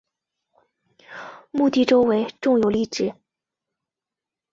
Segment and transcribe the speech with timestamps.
[1.51, 3.13] 墓地周围种有绿植。